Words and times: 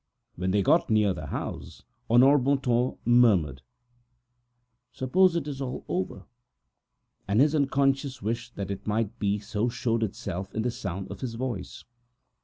When 0.35 0.49
they 0.49 0.63
got 0.63 0.89
near 0.89 1.13
the 1.13 1.27
house, 1.27 1.83
Honore 2.09 2.39
Bontemps 2.39 2.97
murmured: 3.05 3.61
"Suppose 4.91 5.35
it 5.35 5.47
is 5.47 5.61
all 5.61 5.85
over?" 5.87 6.25
And 7.27 7.39
the 7.39 7.55
unconscious 7.55 8.19
wish 8.19 8.49
that 8.55 8.71
it 8.71 8.87
might 8.87 9.19
be 9.19 9.37
so 9.37 9.69
showed 9.69 10.01
itself 10.01 10.51
in 10.55 10.63
the 10.63 10.71
sound 10.71 11.11
of 11.11 11.21
his 11.21 11.35
voice. 11.35 11.83